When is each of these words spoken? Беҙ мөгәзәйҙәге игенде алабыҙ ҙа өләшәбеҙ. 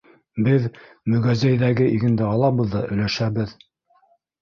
Беҙ 0.45 0.63
мөгәзәйҙәге 1.15 1.91
игенде 1.99 2.29
алабыҙ 2.33 2.75
ҙа 2.75 2.85
өләшәбеҙ. 2.91 3.59